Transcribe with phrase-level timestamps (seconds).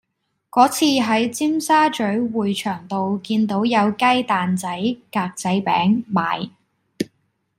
[0.49, 4.67] 嗰次喺尖沙咀匯翔道見到有雞蛋仔
[5.11, 6.49] 格仔餅賣